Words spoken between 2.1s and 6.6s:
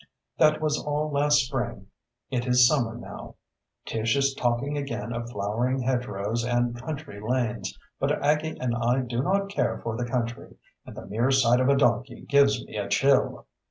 It is summer now. Tish is talking again of flowering hedgerows